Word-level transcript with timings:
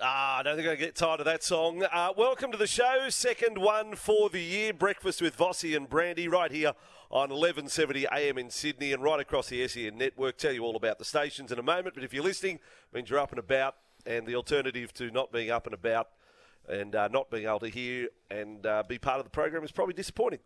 Ah, 0.00 0.38
I 0.38 0.42
don't 0.44 0.54
think 0.56 0.68
I 0.68 0.76
get 0.76 0.94
tired 0.94 1.18
of 1.18 1.26
that 1.26 1.42
song. 1.42 1.82
Uh, 1.82 2.12
welcome 2.16 2.52
to 2.52 2.56
the 2.56 2.68
show, 2.68 3.08
second 3.08 3.58
one 3.58 3.96
for 3.96 4.30
the 4.30 4.40
year. 4.40 4.72
Breakfast 4.72 5.20
with 5.20 5.36
Vossi 5.36 5.76
and 5.76 5.88
Brandy 5.88 6.28
right 6.28 6.52
here 6.52 6.74
on 7.10 7.30
1170 7.30 8.06
AM 8.12 8.38
in 8.38 8.48
Sydney 8.48 8.92
and 8.92 9.02
right 9.02 9.18
across 9.18 9.48
the 9.48 9.66
SEN 9.66 9.98
network. 9.98 10.38
Tell 10.38 10.52
you 10.52 10.62
all 10.62 10.76
about 10.76 11.00
the 11.00 11.04
stations 11.04 11.50
in 11.50 11.58
a 11.58 11.64
moment, 11.64 11.96
but 11.96 12.04
if 12.04 12.14
you're 12.14 12.22
listening, 12.22 12.60
means 12.94 13.10
you're 13.10 13.18
up 13.18 13.32
and 13.32 13.40
about, 13.40 13.74
and 14.06 14.24
the 14.24 14.36
alternative 14.36 14.94
to 14.94 15.10
not 15.10 15.32
being 15.32 15.50
up 15.50 15.66
and 15.66 15.74
about 15.74 16.10
and 16.68 16.94
uh, 16.94 17.08
not 17.08 17.28
being 17.28 17.46
able 17.46 17.58
to 17.58 17.68
hear 17.68 18.06
and 18.30 18.66
uh, 18.66 18.84
be 18.86 18.98
part 18.98 19.18
of 19.18 19.24
the 19.24 19.30
program 19.30 19.64
is 19.64 19.72
probably 19.72 19.94
disappointing 19.94 20.40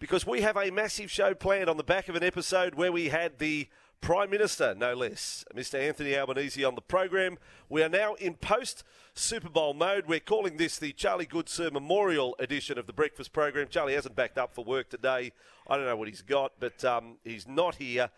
because 0.00 0.26
we 0.26 0.42
have 0.42 0.56
a 0.58 0.70
massive 0.70 1.10
show 1.10 1.32
planned 1.32 1.70
on 1.70 1.78
the 1.78 1.84
back 1.84 2.10
of 2.10 2.16
an 2.16 2.22
episode 2.22 2.74
where 2.74 2.92
we 2.92 3.08
had 3.08 3.38
the 3.38 3.68
Prime 4.00 4.30
Minister, 4.30 4.74
no 4.74 4.94
less, 4.94 5.44
Mr. 5.54 5.78
Anthony 5.78 6.16
Albanese 6.16 6.64
on 6.64 6.74
the 6.74 6.80
program. 6.80 7.36
We 7.68 7.82
are 7.82 7.88
now 7.88 8.14
in 8.14 8.34
post 8.34 8.84
Super 9.12 9.50
Bowl 9.50 9.74
mode. 9.74 10.06
We're 10.06 10.20
calling 10.20 10.56
this 10.56 10.78
the 10.78 10.92
Charlie 10.92 11.26
Goodsir 11.26 11.72
Memorial 11.72 12.34
edition 12.38 12.78
of 12.78 12.86
the 12.86 12.92
breakfast 12.92 13.32
program. 13.32 13.66
Charlie 13.68 13.94
hasn't 13.94 14.16
backed 14.16 14.38
up 14.38 14.54
for 14.54 14.64
work 14.64 14.88
today. 14.88 15.32
I 15.68 15.76
don't 15.76 15.84
know 15.84 15.96
what 15.96 16.08
he's 16.08 16.22
got, 16.22 16.52
but 16.58 16.84
um, 16.84 17.16
he's 17.24 17.46
not 17.46 17.74
here. 17.76 18.10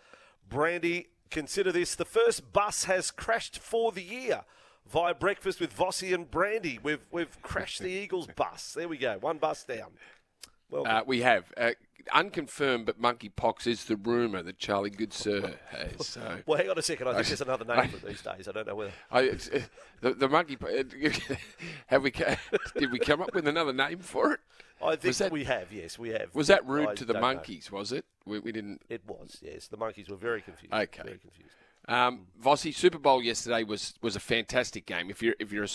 Brandy, 0.48 1.09
consider 1.30 1.73
this 1.73 1.95
the 1.95 2.05
first 2.05 2.53
bus 2.53 2.84
has 2.84 3.11
crashed 3.11 3.59
for 3.59 3.91
the 3.91 4.03
year 4.03 4.45
via 4.87 5.15
breakfast 5.15 5.61
with 5.61 5.77
Vossi 5.77 6.15
and 6.15 6.31
Brandy. 6.31 6.78
We've 6.83 7.06
we've 7.11 7.41
crashed 7.42 7.81
the 7.81 7.91
Eagles 7.91 8.28
bus. 8.37 8.75
There 8.75 8.89
we 8.89 8.98
go, 8.98 9.19
one 9.19 9.39
bus 9.39 9.65
down. 9.65 9.92
Well, 10.70 10.87
uh, 10.87 11.02
we 11.06 11.23
have. 11.23 11.52
Uh, 11.56 11.73
unconfirmed, 12.12 12.87
but 12.87 13.01
monkeypox 13.01 13.66
is 13.66 13.84
the 13.84 13.97
rumour 13.97 14.42
that 14.42 14.59
Charlie 14.59 14.91
Goodsir 14.91 15.56
has. 15.69 16.06
So. 16.06 16.38
well, 16.47 16.59
hang 16.59 16.70
on 16.70 16.78
a 16.78 16.83
second. 16.83 17.09
I 17.09 17.15
think 17.15 17.27
there's 17.27 17.41
another 17.41 17.65
name 17.65 17.88
for 17.88 17.97
it 17.97 18.06
these 18.06 18.23
days. 18.23 18.48
I 18.48 18.52
don't 18.52 18.66
know 18.66 18.75
whether. 18.75 18.92
I, 19.11 19.28
uh, 19.30 19.61
the, 20.01 20.14
the 20.14 20.28
monkey. 20.28 20.56
have 21.87 22.02
we? 22.02 22.11
Did 22.77 22.92
we 22.92 22.98
come 22.98 23.20
up 23.20 23.34
with 23.34 23.47
another 23.47 23.73
name 23.73 23.98
for 23.98 24.33
it? 24.33 24.41
I 24.83 24.97
think 24.97 25.17
that, 25.17 25.30
we 25.30 25.45
have. 25.45 25.72
Yes, 25.72 25.98
we 25.98 26.11
have. 26.11 26.34
Was 26.34 26.47
that 26.47 26.67
rude 26.67 26.89
I 26.89 26.95
to 26.95 27.05
the 27.05 27.20
monkeys? 27.20 27.70
Know. 27.70 27.78
Was 27.78 27.92
it? 27.92 28.06
We, 28.25 28.39
we, 28.39 28.50
didn't. 28.50 28.80
It 28.89 29.02
was. 29.06 29.39
Yes, 29.42 29.69
the 29.69 29.77
monkeys 29.77 30.08
were 30.08 30.17
very 30.17 30.41
confused. 30.41 30.73
Okay. 30.73 31.02
Very 31.02 31.19
confused. 31.19 31.50
Um, 31.86 32.27
Vossi, 32.42 32.75
Super 32.75 32.98
Bowl 32.98 33.23
yesterday 33.23 33.64
was 33.64 33.95
was 34.00 34.17
a 34.17 34.20
fantastic 34.20 34.86
game. 34.86 35.11
If 35.11 35.23
you're 35.23 35.34
if 35.39 35.52
you're 35.52 35.64
a 35.64 35.69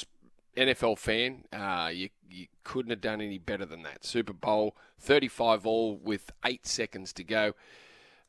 NFL 0.56 0.98
fan, 0.98 1.46
uh, 1.52 1.90
you, 1.94 2.10
you 2.30 2.48
couldn't 2.64 2.90
have 2.90 3.02
done 3.02 3.22
any 3.22 3.38
better 3.38 3.66
than 3.66 3.84
that. 3.84 4.06
Super 4.06 4.34
Bowl, 4.34 4.76
35 5.00 5.66
all 5.66 5.98
with 5.98 6.32
eight 6.46 6.66
seconds 6.66 7.14
to 7.14 7.24
go. 7.24 7.54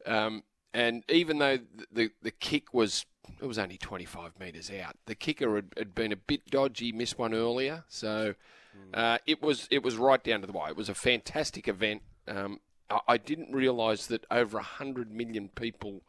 Um, 0.04 0.42
and 0.74 1.04
even 1.08 1.38
though 1.38 1.58
the, 1.90 2.10
the, 2.22 2.30
kick 2.30 2.74
was 2.74 3.06
it 3.40 3.46
was 3.46 3.58
only 3.58 3.78
25 3.78 4.38
metres 4.38 4.70
out, 4.70 4.96
the 5.06 5.14
kicker 5.14 5.56
had, 5.56 5.72
had, 5.76 5.94
been 5.94 6.12
a 6.12 6.16
bit 6.16 6.46
dodgy, 6.50 6.92
missed 6.92 7.18
one 7.18 7.34
earlier. 7.34 7.84
So 7.88 8.34
hmm. 8.72 8.90
uh, 8.94 9.18
it 9.26 9.42
was 9.42 9.66
it 9.70 9.82
was 9.82 9.96
right 9.96 10.22
down 10.22 10.42
to 10.42 10.46
the 10.46 10.52
wire. 10.52 10.70
It 10.70 10.76
was 10.76 10.88
a 10.88 10.94
fantastic 10.94 11.66
event. 11.66 12.02
Um, 12.28 12.60
I, 12.90 13.00
I 13.08 13.16
didn't 13.16 13.52
realise 13.52 14.06
that 14.06 14.26
over 14.30 14.58
100 14.58 15.10
million 15.10 15.48
people 15.48 16.02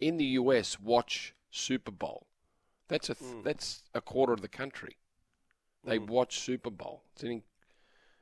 in 0.00 0.16
the 0.16 0.24
US 0.24 0.80
watch 0.80 1.34
Super 1.50 1.92
Bowl. 1.92 2.26
That's 2.88 3.08
a 3.08 3.14
mm. 3.14 3.44
that's 3.44 3.84
a 3.94 4.00
quarter 4.00 4.32
of 4.32 4.42
the 4.42 4.48
country. 4.48 4.96
They 5.84 5.98
mm. 5.98 6.08
watch 6.08 6.40
Super 6.40 6.70
Bowl. 6.70 7.02
It's, 7.14 7.22
an, 7.22 7.42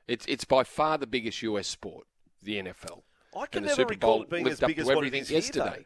it's 0.06 0.26
it's 0.26 0.44
by 0.44 0.64
far 0.64 0.98
the 0.98 1.06
biggest 1.06 1.42
US 1.42 1.66
sport, 1.66 2.06
the 2.42 2.62
NFL. 2.62 3.02
I 3.36 3.46
can 3.46 3.62
never 3.62 3.74
Super 3.74 3.90
recall 3.90 4.14
Bowl 4.14 4.22
it 4.22 4.30
being 4.30 4.48
as 4.48 4.60
big 4.60 4.78
as 4.78 4.88
it 4.88 5.14
is 5.14 5.30
yesterday. 5.30 5.74
Here, 5.74 5.84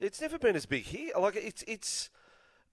it's 0.00 0.20
never 0.20 0.38
been 0.38 0.56
as 0.56 0.66
big 0.66 0.84
here. 0.84 1.12
Like 1.18 1.36
it's 1.36 1.64
it's. 1.66 2.10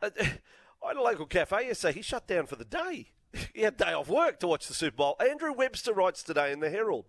Uh, 0.01 0.09
I 0.19 0.87
had 0.89 0.97
a 0.97 1.01
local 1.01 1.25
cafe 1.25 1.67
yesterday. 1.67 1.93
He 1.93 2.01
shut 2.01 2.25
down 2.25 2.45
for 2.45 2.55
the 2.55 2.65
day. 2.65 3.09
he 3.53 3.61
had 3.61 3.77
day 3.77 3.93
off 3.93 4.07
work 4.07 4.39
to 4.39 4.47
watch 4.47 4.67
the 4.67 4.73
Super 4.73 4.95
Bowl. 4.95 5.15
Andrew 5.19 5.53
Webster 5.53 5.93
writes 5.93 6.23
today 6.23 6.51
in 6.51 6.59
the 6.59 6.69
Herald. 6.69 7.05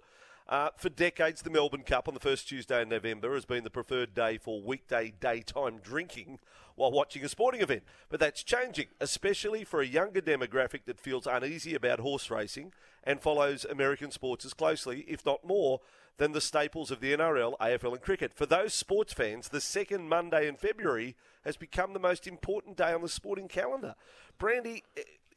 Uh, 0.51 0.69
for 0.77 0.89
decades, 0.89 1.43
the 1.43 1.51
Melbourne 1.51 1.85
Cup 1.85 2.09
on 2.09 2.15
the 2.15 2.19
first 2.19 2.49
Tuesday 2.49 2.83
in 2.83 2.89
November 2.89 3.35
has 3.35 3.45
been 3.45 3.63
the 3.63 3.71
preferred 3.71 4.15
day 4.15 4.37
for 4.37 4.61
weekday 4.61 5.13
daytime 5.21 5.79
drinking 5.79 6.41
while 6.75 6.91
watching 6.91 7.25
a 7.25 7.29
sporting 7.29 7.61
event. 7.61 7.85
But 8.09 8.19
that's 8.19 8.43
changing, 8.43 8.87
especially 9.01 9.63
for 9.63 9.81
a 9.81 9.87
younger 9.87 10.21
demographic 10.21 10.87
that 10.87 10.99
feels 10.99 11.29
uneasy 11.29 11.77
about 11.77 12.01
horse 12.01 12.33
racing 12.33 12.73
and 13.05 13.21
follows 13.21 13.65
American 13.65 14.11
sports 14.11 14.45
as 14.45 14.53
closely, 14.53 15.05
if 15.07 15.25
not 15.25 15.47
more, 15.47 15.83
than 16.17 16.33
the 16.33 16.41
staples 16.41 16.91
of 16.91 16.99
the 16.99 17.17
NRL, 17.17 17.57
AFL, 17.61 17.93
and 17.93 18.03
cricket. 18.03 18.35
For 18.35 18.45
those 18.45 18.75
sports 18.75 19.13
fans, 19.13 19.51
the 19.51 19.61
second 19.61 20.09
Monday 20.09 20.49
in 20.49 20.57
February 20.57 21.15
has 21.45 21.57
become 21.57 21.93
the 21.93 22.01
most 22.01 22.27
important 22.27 22.77
day 22.77 22.93
on 22.93 23.03
the 23.03 23.09
sporting 23.09 23.47
calendar. 23.47 23.95
Brandy, 24.37 24.83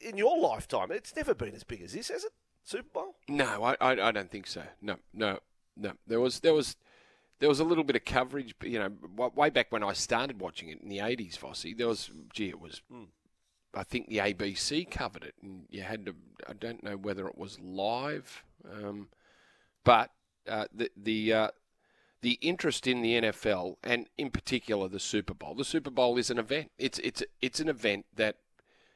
in 0.01 0.17
your 0.17 0.39
lifetime, 0.39 0.91
it's 0.91 1.15
never 1.15 1.35
been 1.35 1.53
as 1.53 1.63
big 1.63 1.83
as 1.83 1.93
this, 1.93 2.09
has 2.09 2.23
it? 2.23 2.31
Super 2.63 2.89
Bowl? 2.93 3.15
No, 3.27 3.63
I, 3.63 3.75
I, 3.81 4.07
I 4.07 4.11
don't 4.11 4.31
think 4.31 4.47
so. 4.47 4.63
No, 4.81 4.97
no, 5.13 5.39
no. 5.75 5.93
There 6.07 6.19
was 6.19 6.39
there 6.39 6.53
was 6.53 6.75
there 7.39 7.49
was 7.49 7.59
a 7.59 7.65
little 7.65 7.83
bit 7.83 7.95
of 7.95 8.05
coverage, 8.05 8.55
you 8.63 8.79
know, 8.79 9.29
way 9.35 9.49
back 9.49 9.71
when 9.71 9.83
I 9.83 9.93
started 9.93 10.39
watching 10.39 10.69
it 10.69 10.81
in 10.81 10.89
the 10.89 10.99
'80s, 10.99 11.37
Vossi. 11.37 11.77
There 11.77 11.87
was, 11.87 12.09
gee, 12.33 12.49
it 12.49 12.59
was. 12.59 12.81
Mm. 12.91 13.07
I 13.75 13.83
think 13.83 14.07
the 14.07 14.19
ABC 14.19 14.89
covered 14.89 15.23
it, 15.23 15.35
and 15.41 15.65
you 15.69 15.81
had 15.81 16.05
to. 16.05 16.15
I 16.47 16.53
don't 16.53 16.83
know 16.83 16.95
whether 16.95 17.27
it 17.27 17.37
was 17.37 17.59
live, 17.59 18.43
um, 18.71 19.09
but 19.83 20.11
uh, 20.47 20.65
the 20.73 20.89
the 20.95 21.33
uh, 21.33 21.47
the 22.21 22.39
interest 22.41 22.87
in 22.87 23.01
the 23.01 23.21
NFL 23.21 23.75
and 23.83 24.07
in 24.17 24.31
particular 24.31 24.87
the 24.87 24.99
Super 24.99 25.33
Bowl. 25.33 25.55
The 25.55 25.65
Super 25.65 25.89
Bowl 25.89 26.17
is 26.17 26.29
an 26.29 26.39
event. 26.39 26.71
It's 26.77 26.97
it's 26.99 27.21
it's 27.41 27.59
an 27.59 27.67
event 27.67 28.05
that 28.15 28.37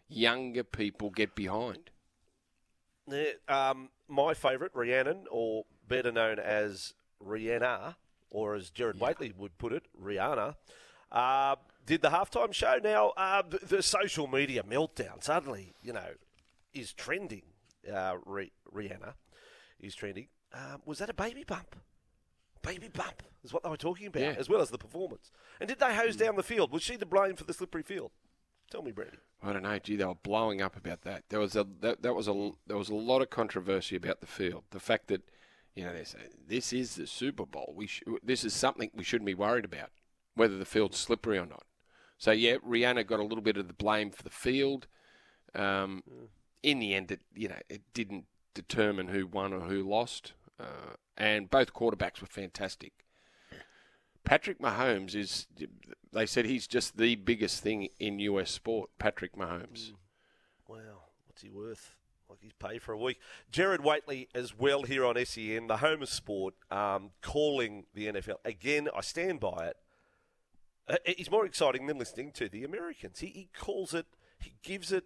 younger 0.08 0.64
people 0.64 1.10
get 1.10 1.36
behind. 1.36 1.90
Um, 3.48 3.90
my 4.08 4.34
favourite, 4.34 4.72
Rhiannon, 4.74 5.26
or 5.32 5.66
better 5.88 6.12
known 6.12 6.40
as 6.40 6.94
Rihanna, 7.26 7.96
or 8.30 8.56
as 8.56 8.70
Gerard 8.70 8.98
yeah. 8.98 9.08
Whateley 9.08 9.34
would 9.38 9.58
put 9.58 9.74
it, 9.74 9.88
Rihanna, 10.02 10.56
uh, 11.12 11.56
did 11.86 12.02
the 12.02 12.10
halftime 12.10 12.54
show. 12.54 12.78
Now, 12.84 13.14
uh, 13.18 13.42
the, 13.48 13.60
the, 13.66 13.84
social 13.84 14.28
media 14.28 14.64
meltdown 14.64 15.24
suddenly, 15.24 15.74
you 15.82 15.94
know, 15.94 16.10
is 16.74 16.94
trending. 16.94 17.44
Uh, 17.88 18.16
Rihanna 18.74 19.14
is 19.80 19.96
trending. 19.96 20.28
Uh, 20.54 20.78
was 20.86 21.00
that 21.00 21.10
a 21.10 21.14
baby 21.14 21.44
bump? 21.46 21.76
Baby 22.62 22.90
bump 22.90 23.24
is 23.44 23.54
what 23.54 23.64
they 23.64 23.70
were 23.70 23.78
talking 23.78 24.08
about, 24.08 24.22
yeah. 24.22 24.36
as 24.38 24.50
well 24.50 24.62
as 24.62 24.70
the 24.70 24.78
performance. 24.78 25.32
And 25.60 25.70
did 25.70 25.80
they 25.80 25.96
hose 25.96 26.18
mm. 26.18 26.20
down 26.20 26.36
the 26.36 26.44
field? 26.44 26.72
Was 26.72 26.84
she 26.84 26.98
to 26.98 27.06
blame 27.06 27.36
for 27.36 27.46
the 27.46 27.54
slippery 27.54 27.84
field? 27.84 28.12
Tell 28.70 28.82
me, 28.82 28.92
Brady. 28.92 29.18
I 29.42 29.54
don't 29.54 29.64
know. 29.64 29.80
Gee, 29.80 29.96
they 29.96 30.06
were 30.06 30.16
blowing 30.16 30.62
up 30.62 30.76
about 30.76 31.02
that. 31.04 31.24
There 31.30 31.40
was 31.40 31.56
a 31.56 31.66
that, 31.82 32.02
that 32.02 32.16
was 32.16 32.28
a 32.28 32.52
there 32.66 32.78
was 32.78 32.90
a 32.90 32.96
lot 32.96 33.22
of 33.22 33.30
controversy 33.30 33.96
about 33.96 34.20
the 34.20 34.28
field. 34.28 34.64
The 34.72 34.80
fact 34.80 35.08
that 35.08 35.30
you 35.76 35.84
know 35.84 35.94
they 35.94 36.04
say 36.04 36.20
this 36.48 36.74
is 36.74 36.96
the 36.96 37.08
Super 37.08 37.46
Bowl. 37.46 37.74
We 37.76 37.88
sh- 37.88 38.04
this 38.24 38.44
is 38.44 38.54
something 38.54 38.90
we 38.94 39.04
shouldn't 39.04 39.28
be 39.28 39.36
worried 39.36 39.66
about, 39.66 39.92
whether 40.36 40.58
the 40.58 40.66
field's 40.66 40.98
slippery 40.98 41.38
or 41.38 41.46
not. 41.46 41.64
So 42.18 42.32
yeah, 42.32 42.56
Rihanna 42.58 43.06
got 43.06 43.20
a 43.20 43.24
little 43.24 43.44
bit 43.44 43.58
of 43.58 43.68
the 43.68 43.74
blame 43.74 44.10
for 44.10 44.24
the 44.24 44.30
field. 44.30 44.88
Um, 45.54 46.04
mm. 46.10 46.28
In 46.64 46.80
the 46.80 46.96
end, 46.96 47.12
it 47.12 47.22
you 47.36 47.48
know 47.48 47.60
it 47.70 47.82
didn't 47.94 48.26
determine 48.54 49.10
who 49.10 49.28
won 49.28 49.54
or 49.54 49.62
who 49.62 49.88
lost, 49.88 50.34
uh, 50.60 50.96
and 51.16 51.50
both 51.50 51.74
quarterbacks 51.74 52.22
were 52.22 52.28
fantastic. 52.28 52.94
Patrick 54.28 54.60
Mahomes 54.60 55.16
is, 55.16 55.48
they 56.12 56.26
said 56.26 56.44
he's 56.44 56.68
just 56.68 56.98
the 56.98 57.16
biggest 57.16 57.64
thing 57.64 57.88
in 57.98 58.20
US 58.20 58.52
sport, 58.52 58.90
Patrick 59.00 59.38
Mahomes. 59.38 59.92
Mm. 59.92 59.94
Wow, 60.68 61.04
what's 61.26 61.42
he 61.42 61.50
worth? 61.50 61.96
Like 62.30 62.40
he's 62.42 62.52
paid 62.60 62.82
for 62.82 62.92
a 62.92 62.98
week. 62.98 63.22
Gerard 63.54 63.86
Whateley 63.86 64.28
as 64.36 64.54
well 64.54 64.84
here 64.84 65.06
on 65.06 65.16
SEN, 65.24 65.68
the 65.68 65.78
home 65.78 66.02
of 66.02 66.10
sport, 66.10 66.56
um, 66.70 67.12
calling 67.22 67.86
the 67.94 68.08
NFL. 68.08 68.36
Again, 68.44 68.90
I 68.94 69.00
stand 69.00 69.40
by 69.40 69.68
it. 69.68 69.78
Uh, 70.90 70.98
he's 71.06 71.32
more 71.32 71.46
exciting 71.46 71.88
than 71.88 71.98
listening 71.98 72.34
to 72.34 72.50
the 72.50 72.66
Americans. 72.66 73.20
He, 73.20 73.28
he 73.28 73.50
calls 73.58 73.94
it, 73.94 74.08
he 74.42 74.56
gives 74.62 74.92
it 74.92 75.06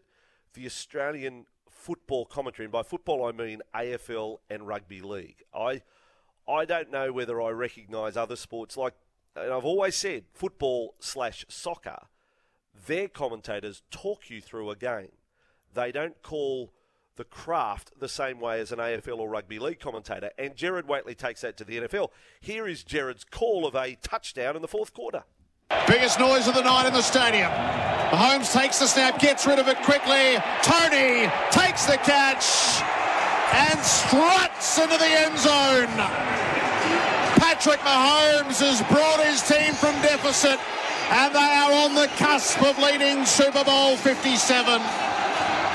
the 0.56 0.66
Australian 0.66 1.46
football 1.70 2.26
commentary. 2.26 2.66
And 2.66 2.74
by 2.74 2.82
football, 2.82 3.24
I 3.24 3.34
mean 3.34 3.62
AFL 3.76 4.38
and 4.50 4.68
rugby 4.68 5.02
league. 5.02 5.44
I, 5.54 5.84
I 6.48 6.66
don't 6.66 6.90
know 6.90 7.14
whether 7.14 7.40
I 7.40 7.52
recognise 7.52 8.18
other 8.18 8.36
sports 8.36 8.76
like 8.78 8.96
and 9.36 9.54
I've 9.54 9.66
always 9.66 9.96
said 9.96 10.26
football 10.34 10.96
slash 11.00 11.46
soccer, 11.48 12.08
their 12.88 13.08
commentators 13.08 13.84
talk 13.92 14.30
you 14.30 14.42
through 14.42 14.70
a 14.70 14.76
game. 14.76 15.12
They 15.74 15.92
don't 15.92 16.22
call 16.22 16.74
the 17.16 17.24
craft 17.24 17.92
the 18.00 18.10
same 18.10 18.40
way 18.40 18.60
as 18.60 18.72
an 18.72 18.80
AFL 18.80 19.20
or 19.20 19.30
rugby 19.30 19.60
league 19.60 19.80
commentator. 19.80 20.32
And 20.38 20.56
Gerard 20.56 20.88
Whateley 20.88 21.16
takes 21.16 21.42
that 21.42 21.58
to 21.58 21.64
the 21.64 21.82
NFL. 21.82 22.10
Here 22.40 22.68
is 22.68 22.84
Gerard's 22.84 23.24
call 23.24 23.66
of 23.66 23.76
a 23.76 23.98
touchdown 24.02 24.56
in 24.56 24.62
the 24.62 24.68
fourth 24.68 24.94
quarter. 24.94 25.24
Biggest 25.88 26.20
noise 26.20 26.48
of 26.48 26.56
the 26.56 26.64
night 26.64 26.88
in 26.88 26.94
the 26.94 27.02
stadium. 27.02 27.50
Mahomes 28.12 28.52
takes 28.52 28.80
the 28.80 28.88
snap, 28.88 29.20
gets 29.20 29.46
rid 29.46 29.60
of 29.60 29.68
it 29.68 29.78
quickly. 29.84 30.38
Toney 30.64 31.32
takes 31.52 31.86
the 31.86 31.98
catch 31.98 32.82
and 33.54 33.80
struts 33.80 34.78
into 34.78 34.98
the 34.98 35.06
end 35.06 35.38
zone. 35.38 36.41
Patrick 37.62 37.82
Mahomes 37.82 38.60
has 38.60 38.82
brought 38.90 39.24
his 39.24 39.44
team 39.44 39.76
from 39.76 39.94
deficit, 40.02 40.60
and 41.12 41.36
they 41.36 41.40
are 41.40 41.72
on 41.72 41.94
the 41.94 42.08
cusp 42.18 42.60
of 42.64 42.76
leading 42.80 43.24
Super 43.24 43.64
Bowl 43.64 43.96
57. 43.98 44.82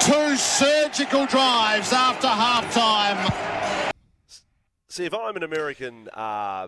Two 0.00 0.37
surgical 0.37 1.27
drives 1.27 1.93
after 1.93 2.27
halftime. 2.27 3.93
See, 4.88 5.05
if 5.05 5.15
I'm 5.15 5.37
an 5.37 5.44
American 5.44 6.09
uh, 6.12 6.67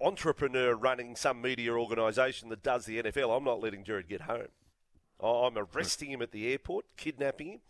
entrepreneur 0.00 0.74
running 0.74 1.14
some 1.14 1.40
media 1.40 1.72
organisation 1.72 2.48
that 2.48 2.64
does 2.64 2.86
the 2.86 3.00
NFL, 3.00 3.36
I'm 3.36 3.44
not 3.44 3.60
letting 3.60 3.84
Gerard 3.84 4.08
get 4.08 4.22
home. 4.22 4.48
I'm 5.22 5.56
arresting 5.56 6.10
him 6.10 6.20
at 6.20 6.32
the 6.32 6.50
airport, 6.50 6.86
kidnapping 6.96 7.46
him, 7.46 7.60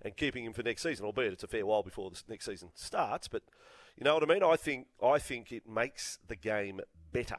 and 0.00 0.16
keeping 0.16 0.46
him 0.46 0.54
for 0.54 0.62
next 0.62 0.82
season. 0.82 1.04
Albeit 1.04 1.34
it's 1.34 1.44
a 1.44 1.46
fair 1.46 1.66
while 1.66 1.82
before 1.82 2.08
the 2.08 2.22
next 2.26 2.46
season 2.46 2.70
starts, 2.74 3.28
but 3.28 3.42
you 3.96 4.04
know 4.04 4.14
what 4.14 4.22
I 4.22 4.26
mean. 4.26 4.42
I 4.42 4.56
think 4.56 4.86
I 5.02 5.18
think 5.18 5.52
it 5.52 5.68
makes 5.68 6.18
the 6.26 6.36
game 6.36 6.80
better, 7.12 7.38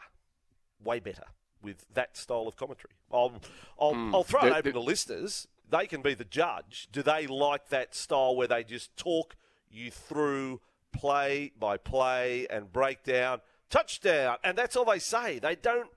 way 0.84 1.00
better 1.00 1.25
with 1.62 1.86
that 1.94 2.16
style 2.16 2.48
of 2.48 2.56
commentary. 2.56 2.94
I'll 3.12 3.34
I'll, 3.80 3.94
mm. 3.94 4.13
I'll 4.13 4.24
throw 4.24 4.46
it 4.46 4.54
open 4.54 4.74
to 4.74 4.80
listeners. 4.80 5.48
They 5.69 5.88
can 5.88 6.02
be 6.02 6.13
the 6.13 6.25
judge. 6.25 6.88
Do 6.92 7.02
they 7.02 7.25
like 7.28 7.69
that 7.69 7.96
style 7.96 8.36
where 8.36 8.48
they 8.48 8.63
just 8.63 8.96
talk 8.96 9.36
you 9.69 9.90
through 9.90 10.62
play 10.92 11.52
by 11.60 11.78
play 11.78 12.48
and 12.50 12.72
break 12.72 13.04
down 13.04 13.42
touchdown, 13.69 14.38
and 14.44 14.58
that's 14.58 14.75
all 14.75 14.86
they 14.86 15.00
say. 15.00 15.40
They 15.40 15.56
don't 15.56 15.90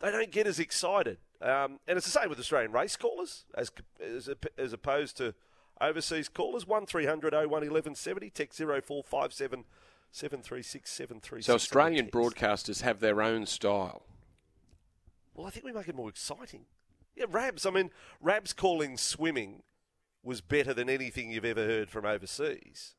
they 0.00 0.10
don't 0.10 0.30
get 0.30 0.46
as 0.46 0.58
excited. 0.58 1.18
Um, 1.40 1.78
and 1.86 1.96
it's 1.96 2.06
the 2.06 2.18
same 2.18 2.28
with 2.28 2.38
Australian 2.38 2.72
race 2.72 2.96
callers 2.96 3.44
as, 3.54 3.70
as, 4.00 4.30
as 4.56 4.72
opposed 4.72 5.16
to 5.18 5.34
overseas 5.80 6.28
callers. 6.28 6.66
One 6.66 6.82
1170 6.82 8.30
text 8.30 8.60
0457 10.14 10.86
736 10.86 10.90
736. 10.92 11.46
So 11.46 11.54
Australian 11.54 12.06
broadcasters 12.06 12.82
have 12.82 13.00
their 13.00 13.20
own 13.20 13.46
style. 13.46 14.02
Well, 15.34 15.46
I 15.46 15.50
think 15.50 15.64
we 15.64 15.72
make 15.72 15.88
it 15.88 15.96
more 15.96 16.08
exciting. 16.08 16.66
Yeah, 17.16 17.26
Rabs. 17.28 17.66
I 17.66 17.70
mean, 17.70 17.90
Rabs 18.20 18.52
calling 18.52 18.96
swimming 18.96 19.64
was 20.22 20.40
better 20.40 20.72
than 20.72 20.88
anything 20.88 21.32
you've 21.32 21.44
ever 21.44 21.64
heard 21.64 21.90
from 21.90 22.04
overseas. 22.04 22.94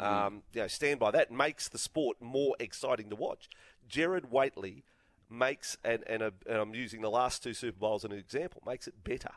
Mm. 0.00 0.06
Um, 0.06 0.42
you 0.52 0.62
know, 0.62 0.66
stand 0.66 0.98
by 0.98 1.12
that. 1.12 1.30
Makes 1.30 1.68
the 1.68 1.78
sport 1.78 2.16
more 2.20 2.56
exciting 2.58 3.10
to 3.10 3.16
watch. 3.16 3.48
Gerard 3.88 4.32
Whateley 4.32 4.84
makes, 5.30 5.78
and, 5.84 6.02
and, 6.08 6.20
a, 6.20 6.32
and 6.48 6.58
I'm 6.58 6.74
using 6.74 7.00
the 7.00 7.10
last 7.10 7.44
two 7.44 7.54
Super 7.54 7.78
Bowls 7.78 8.04
as 8.04 8.10
an 8.10 8.18
example, 8.18 8.62
makes 8.66 8.88
it 8.88 9.04
better. 9.04 9.30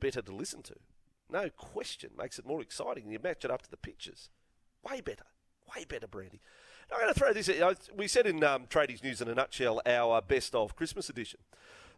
Better 0.00 0.22
to 0.22 0.34
listen 0.34 0.62
to. 0.62 0.74
No 1.30 1.50
question. 1.50 2.10
Makes 2.16 2.38
it 2.38 2.46
more 2.46 2.62
exciting. 2.62 3.10
You 3.10 3.18
match 3.22 3.44
it 3.44 3.50
up 3.50 3.62
to 3.62 3.70
the 3.70 3.76
pictures. 3.76 4.30
Way 4.82 5.02
better. 5.02 5.24
Way 5.74 5.84
better, 5.84 6.06
Brandy. 6.06 6.40
I'm 6.92 7.00
going 7.00 7.12
to 7.12 7.18
throw 7.18 7.32
this. 7.32 7.50
We 7.96 8.08
said 8.08 8.26
in 8.26 8.44
um, 8.44 8.66
Tradies 8.66 9.02
News 9.02 9.20
in 9.20 9.28
a 9.28 9.34
nutshell 9.34 9.80
our 9.86 10.20
best 10.20 10.54
of 10.54 10.76
Christmas 10.76 11.08
edition 11.08 11.40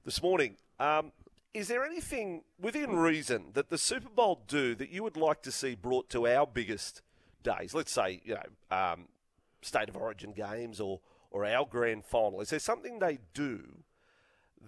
this 0.04 0.22
morning. 0.22 0.56
Um, 0.78 1.12
is 1.52 1.68
there 1.68 1.84
anything 1.84 2.42
within 2.60 2.96
reason 2.96 3.46
that 3.54 3.70
the 3.70 3.78
Super 3.78 4.08
Bowl 4.08 4.42
do 4.46 4.74
that 4.74 4.90
you 4.90 5.02
would 5.02 5.16
like 5.16 5.42
to 5.42 5.50
see 5.50 5.74
brought 5.74 6.08
to 6.10 6.26
our 6.26 6.46
biggest 6.46 7.02
days? 7.42 7.74
Let's 7.74 7.92
say, 7.92 8.20
you 8.24 8.34
know, 8.34 8.76
um, 8.76 9.08
state 9.62 9.88
of 9.88 9.96
origin 9.96 10.32
games 10.32 10.80
or, 10.80 11.00
or 11.30 11.44
our 11.44 11.66
grand 11.66 12.04
final. 12.04 12.40
Is 12.40 12.50
there 12.50 12.58
something 12.58 12.98
they 12.98 13.18
do 13.34 13.62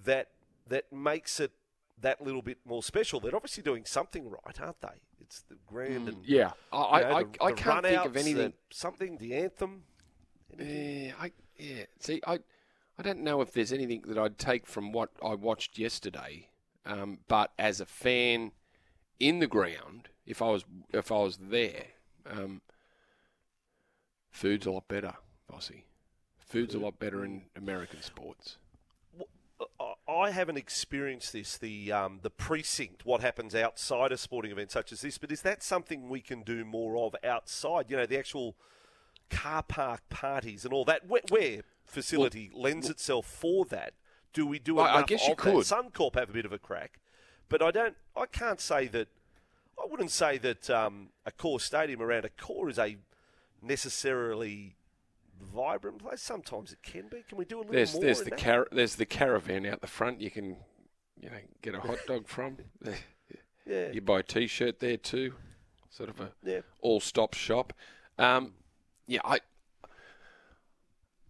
that 0.04 0.28
that 0.66 0.92
makes 0.92 1.40
it 1.40 1.52
that 2.00 2.20
little 2.20 2.42
bit 2.42 2.58
more 2.64 2.82
special? 2.82 3.20
They're 3.20 3.36
obviously 3.36 3.62
doing 3.62 3.84
something 3.84 4.28
right, 4.28 4.60
aren't 4.60 4.80
they? 4.80 5.02
It's 5.28 5.42
the 5.42 5.56
grand 5.66 6.06
mm, 6.06 6.08
and 6.08 6.25
yeah. 6.25 6.52
I, 6.72 7.00
you 7.00 7.04
know, 7.04 7.16
I, 7.16 7.22
the, 7.22 7.44
I, 7.44 7.52
can't 7.52 7.84
think 7.84 8.04
of 8.06 8.16
anything. 8.16 8.54
something 8.70 9.19
the 9.19 9.34
anthem. 9.34 9.82
Yeah, 10.58 11.12
I 11.20 11.32
yeah. 11.58 11.84
See, 12.00 12.22
I 12.26 12.38
I 12.98 13.02
don't 13.02 13.20
know 13.20 13.42
if 13.42 13.52
there's 13.52 13.70
anything 13.70 14.04
that 14.06 14.16
I'd 14.16 14.38
take 14.38 14.66
from 14.66 14.90
what 14.90 15.10
I 15.22 15.34
watched 15.34 15.78
yesterday. 15.78 16.48
Um, 16.86 17.19
but 17.28 17.52
as 17.58 17.78
a 17.78 17.84
fan 17.84 18.52
in 19.20 19.40
the 19.40 19.46
ground, 19.46 20.08
if 20.25 20.40
I 20.40 20.46
was 20.46 20.64
if 20.94 21.12
I 21.12 21.19
was 21.19 21.36
there, 21.36 21.84
um, 22.25 22.62
food's 24.30 24.64
a 24.64 24.70
lot 24.70 24.88
better, 24.88 25.12
Vossi. 25.52 25.82
Food's 26.38 26.75
a 26.75 26.78
lot 26.78 26.98
better 26.98 27.22
in 27.22 27.42
American 27.54 28.00
sports. 28.00 28.56
I 30.08 30.31
haven't 30.31 30.56
experienced 30.56 31.32
this, 31.32 31.58
the 31.58 31.93
um, 31.93 32.20
the 32.22 32.31
precinct, 32.31 33.05
what 33.05 33.20
happens 33.20 33.55
outside 33.55 34.12
a 34.12 34.16
sporting 34.16 34.52
event 34.52 34.70
such 34.70 34.93
as 34.93 35.00
this, 35.00 35.19
but 35.19 35.32
is 35.32 35.43
that 35.43 35.62
something 35.62 36.08
we 36.08 36.20
can 36.20 36.43
do 36.43 36.64
more 36.64 36.96
of 36.96 37.14
outside? 37.25 37.87
You 37.88 37.96
know, 37.96 38.06
the 38.06 38.19
actual 38.19 38.56
car 39.31 39.62
park 39.62 40.02
parties 40.08 40.64
and 40.64 40.72
all 40.72 40.84
that, 40.87 41.06
where, 41.06 41.22
where 41.28 41.60
facility 41.84 42.50
well, 42.52 42.62
lends 42.62 42.88
itself 42.88 43.26
for 43.26 43.64
that. 43.66 43.94
Do 44.32 44.46
we 44.46 44.58
do 44.58 44.78
enough 44.78 44.96
I 44.96 45.02
guess 45.02 45.26
you 45.26 45.34
could. 45.34 45.64
That? 45.64 45.75
Suncorp 45.75 46.14
have 46.14 46.31
a 46.31 46.32
bit 46.32 46.44
of 46.44 46.52
a 46.52 46.58
crack, 46.58 47.00
but 47.49 47.62
I 47.62 47.70
don't. 47.70 47.96
I 48.16 48.26
can't 48.26 48.61
say 48.61 48.87
that. 48.88 49.08
I 49.78 49.87
wouldn't 49.88 50.11
say 50.11 50.38
that 50.38 50.70
um, 50.70 51.11
core 51.37 51.61
stadium 51.61 52.02
around 52.02 52.25
a 52.25 52.31
core 52.31 52.69
is 52.69 52.78
a 52.78 52.96
necessarily 53.62 54.75
vibrant 55.44 55.99
place. 55.99 56.20
Sometimes 56.20 56.73
it 56.73 56.82
can 56.82 57.08
be. 57.08 57.23
Can 57.29 57.38
we 57.38 57.44
do 57.44 57.58
a 57.58 57.61
little 57.61 57.73
there's, 57.73 57.94
more? 57.94 58.02
There's 58.02 58.23
the 58.23 58.31
car- 58.31 58.69
there's 58.70 58.96
the 58.96 59.06
caravan 59.06 59.67
out 59.67 59.81
the 59.81 59.87
front. 59.87 60.20
You 60.20 60.31
can, 60.31 60.56
you 61.20 61.31
know, 61.31 61.37
get 61.62 61.75
a 61.75 61.81
hot 61.81 61.99
dog 62.06 62.29
from. 62.29 62.58
yeah. 63.67 63.93
You 63.93 64.00
buy 64.00 64.20
a 64.20 64.23
T-shirt 64.23 64.81
there 64.81 64.96
too. 64.96 65.35
Sort 65.90 66.11
of 66.11 66.20
a 66.20 66.32
yeah. 66.44 66.61
all-stop 66.81 67.35
shop. 67.35 67.73
Um, 68.19 68.55
yeah, 69.06 69.20
I. 69.25 69.40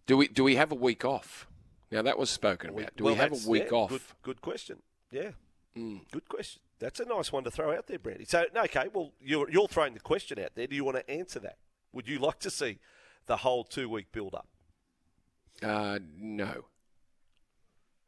Do 0.05 0.17
we 0.17 0.27
do 0.27 0.43
we 0.43 0.55
have 0.55 0.71
a 0.71 0.75
week 0.75 1.05
off? 1.05 1.47
Now 1.91 2.01
that 2.01 2.17
was 2.17 2.29
spoken 2.29 2.71
about. 2.71 2.95
Do 2.95 3.03
well, 3.03 3.13
we 3.13 3.19
have 3.19 3.31
a 3.31 3.49
week 3.49 3.69
yeah, 3.71 3.77
off? 3.77 3.89
Good, 3.89 4.01
good 4.21 4.41
question. 4.41 4.77
Yeah, 5.11 5.31
mm. 5.77 6.01
good 6.11 6.27
question. 6.27 6.61
That's 6.79 6.99
a 6.99 7.05
nice 7.05 7.31
one 7.31 7.43
to 7.43 7.51
throw 7.51 7.75
out 7.75 7.87
there, 7.87 7.99
Brandy. 7.99 8.25
So, 8.25 8.45
okay, 8.55 8.87
well, 8.93 9.11
you're, 9.21 9.49
you're 9.49 9.67
throwing 9.67 9.93
the 9.93 9.99
question 9.99 10.39
out 10.39 10.51
there. 10.55 10.65
Do 10.65 10.77
you 10.77 10.85
want 10.85 10.95
to 10.95 11.09
answer 11.09 11.39
that? 11.41 11.57
Would 11.91 12.07
you 12.07 12.19
like 12.19 12.39
to 12.39 12.49
see 12.49 12.79
the 13.25 13.37
whole 13.37 13.63
two 13.63 13.89
week 13.89 14.11
build 14.11 14.35
up? 14.35 14.47
Uh, 15.61 15.99
no. 16.17 16.65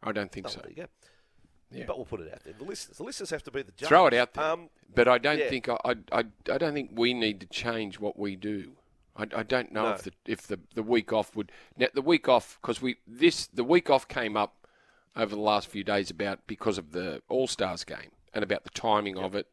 I 0.03 0.11
don't 0.11 0.31
think 0.31 0.47
oh, 0.47 0.49
so. 0.49 0.61
Yeah. 0.75 1.85
But 1.87 1.97
we'll 1.97 2.05
put 2.05 2.21
it 2.21 2.31
out 2.33 2.43
there. 2.43 2.53
The 2.57 2.65
listeners, 2.65 2.97
the 2.97 3.03
listeners 3.03 3.29
have 3.29 3.43
to 3.43 3.51
be 3.51 3.61
the 3.61 3.71
judge. 3.71 3.87
Throw 3.87 4.07
it 4.07 4.13
out 4.13 4.33
there. 4.33 4.43
Um, 4.43 4.69
but 4.93 5.07
I 5.07 5.17
don't 5.17 5.39
yeah. 5.39 5.49
think 5.49 5.69
I, 5.69 5.95
I, 6.11 6.25
I 6.51 6.57
don't 6.57 6.73
think 6.73 6.91
we 6.93 7.13
need 7.13 7.39
to 7.41 7.45
change 7.47 7.99
what 7.99 8.19
we 8.19 8.35
do. 8.35 8.73
I, 9.15 9.23
I 9.35 9.43
don't 9.43 9.71
know 9.71 9.83
no. 9.83 9.91
if 9.91 10.03
the 10.03 10.11
if 10.25 10.47
the, 10.47 10.59
the 10.75 10.83
week 10.83 11.13
off 11.13 11.35
would 11.35 11.51
now 11.77 11.87
the 11.93 12.01
week 12.01 12.27
off 12.27 12.59
because 12.61 12.81
we 12.81 12.97
this 13.07 13.47
the 13.47 13.63
week 13.63 13.89
off 13.89 14.07
came 14.07 14.35
up 14.35 14.67
over 15.15 15.35
the 15.35 15.41
last 15.41 15.67
few 15.67 15.83
days 15.83 16.09
about 16.09 16.39
because 16.47 16.77
of 16.77 16.91
the 16.91 17.21
All 17.29 17.47
Stars 17.47 17.83
game 17.83 18.11
and 18.33 18.43
about 18.43 18.63
the 18.63 18.69
timing 18.69 19.17
yep. 19.17 19.25
of 19.25 19.35
it 19.35 19.47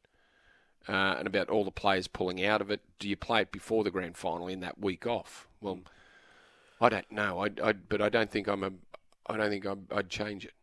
uh, 0.89 1.17
and 1.19 1.27
about 1.27 1.49
all 1.49 1.65
the 1.65 1.71
players 1.71 2.07
pulling 2.07 2.45
out 2.45 2.61
of 2.61 2.71
it. 2.71 2.81
Do 2.99 3.09
you 3.09 3.17
play 3.17 3.43
it 3.43 3.53
before 3.53 3.85
the 3.85 3.91
grand 3.91 4.17
final 4.17 4.49
in 4.49 4.61
that 4.61 4.81
week 4.81 5.07
off? 5.07 5.48
Well, 5.61 5.81
I 6.81 6.89
don't 6.89 7.11
know. 7.11 7.41
I, 7.41 7.51
I 7.63 7.73
but 7.73 8.01
I 8.01 8.09
don't 8.09 8.31
think 8.31 8.47
I'm 8.49 8.65
a. 8.65 8.73
I 9.27 9.37
don't 9.37 9.51
think 9.51 9.67
i 9.67 9.75
would 9.95 10.09
change 10.09 10.45
it. 10.45 10.55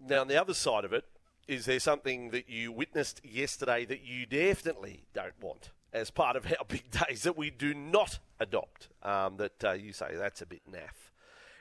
Now, 0.00 0.22
on 0.22 0.28
the 0.28 0.40
other 0.40 0.54
side 0.54 0.84
of 0.84 0.92
it, 0.92 1.04
is 1.46 1.66
there 1.66 1.80
something 1.80 2.30
that 2.30 2.48
you 2.48 2.72
witnessed 2.72 3.20
yesterday 3.24 3.84
that 3.84 4.02
you 4.02 4.24
definitely 4.26 5.04
don't 5.12 5.38
want 5.42 5.70
as 5.92 6.10
part 6.10 6.36
of 6.36 6.46
our 6.58 6.64
big 6.66 6.90
days 6.90 7.22
that 7.22 7.36
we 7.36 7.50
do 7.50 7.74
not 7.74 8.18
adopt? 8.40 8.88
Um, 9.02 9.36
that 9.36 9.64
uh, 9.64 9.72
you 9.72 9.92
say 9.92 10.14
that's 10.14 10.40
a 10.42 10.46
bit 10.46 10.62
naff. 10.70 11.10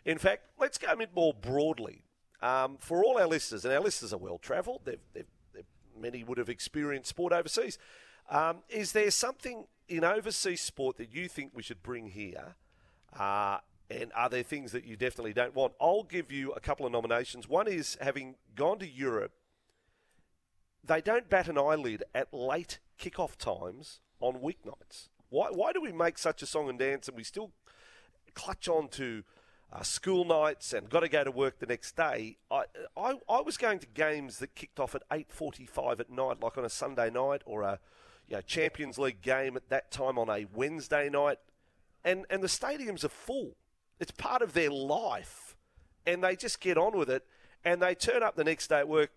In 0.06 0.18
fact, 0.18 0.44
let's 0.60 0.78
go 0.78 0.92
a 0.92 0.96
bit 0.96 1.12
more 1.16 1.34
broadly. 1.34 2.04
Um, 2.42 2.78
for 2.80 3.04
all 3.04 3.18
our 3.18 3.28
listeners, 3.28 3.64
and 3.64 3.74
our 3.74 3.80
listeners 3.80 4.12
are 4.14 4.18
well 4.18 4.38
travelled, 4.38 4.82
they've, 4.84 5.00
they've 5.14 5.26
many 6.00 6.24
would 6.24 6.38
have 6.38 6.50
experienced 6.50 7.10
sport 7.10 7.34
overseas. 7.34 7.78
Um, 8.30 8.58
is 8.70 8.92
there 8.92 9.12
something 9.12 9.66
in 9.88 10.04
overseas 10.04 10.62
sport 10.62 10.98
that 10.98 11.14
you 11.14 11.28
think 11.28 11.52
we 11.54 11.64
should 11.64 11.84
bring 11.84 12.08
here? 12.08 12.56
Uh, 13.18 13.60
and 13.90 14.12
are 14.16 14.30
there 14.30 14.44
things 14.44 14.72
that 14.72 14.86
you 14.86 14.96
definitely 14.96 15.34
don't 15.34 15.56
want? 15.56 15.74
I'll 15.80 16.04
give 16.04 16.32
you 16.32 16.52
a 16.54 16.60
couple 16.60 16.86
of 16.86 16.92
nominations. 16.92 17.48
One 17.48 17.68
is 17.68 17.98
having 18.02 18.36
gone 18.56 18.80
to 18.80 18.88
Europe, 18.88 19.34
they 20.84 21.02
don't 21.02 21.30
bat 21.30 21.48
an 21.48 21.58
eyelid 21.58 22.04
at 22.14 22.34
late 22.34 22.80
kickoff 23.00 23.38
times 23.38 24.00
on 24.20 24.36
weeknights. 24.36 25.10
Why, 25.30 25.48
why 25.52 25.74
do 25.74 25.82
we 25.82 25.92
make 25.92 26.18
such 26.18 26.42
a 26.42 26.46
song 26.46 26.70
and 26.70 26.78
dance 26.78 27.08
and 27.08 27.18
we 27.18 27.24
still 27.24 27.52
clutch 28.34 28.68
on 28.68 28.88
to 28.90 29.24
uh, 29.72 29.82
school 29.82 30.24
nights 30.26 30.74
and 30.74 30.90
got 30.90 31.00
to 31.00 31.10
go 31.10 31.24
to 31.24 31.32
work 31.32 31.60
the 31.60 31.66
next 31.66 31.96
day. 31.96 32.38
I, 32.52 32.64
I, 32.96 33.16
I 33.28 33.42
was 33.42 33.58
going 33.58 33.80
to 33.80 33.88
games 33.88 34.40
that 34.40 34.56
kicked 34.56 34.80
off 34.80 34.94
at 34.94 35.08
8.45 35.10 36.00
at 36.00 36.10
night, 36.12 36.42
like 36.42 36.58
on 36.58 36.66
a 36.66 36.70
Sunday 36.70 37.10
night 37.10 37.42
or 37.46 37.64
a 37.64 37.80
you 38.28 38.36
know, 38.36 38.42
Champions 38.42 38.98
League 38.98 39.22
game 39.22 39.56
at 39.56 39.70
that 39.70 39.92
time 39.92 40.18
on 40.18 40.30
a 40.30 40.46
Wednesday 40.54 41.10
night. 41.10 41.40
And, 42.04 42.26
and 42.30 42.44
the 42.44 42.48
stadiums 42.48 43.04
are 43.04 43.10
full. 43.10 43.56
It's 44.00 44.12
part 44.12 44.42
of 44.42 44.54
their 44.54 44.70
life. 44.70 45.56
And 46.06 46.24
they 46.24 46.36
just 46.36 46.60
get 46.60 46.78
on 46.78 46.98
with 46.98 47.10
it. 47.10 47.26
And 47.64 47.82
they 47.82 47.96
turn 47.96 48.24
up 48.24 48.36
the 48.36 48.44
next 48.44 48.68
day 48.68 48.80
at 48.80 48.88
work 48.88 49.12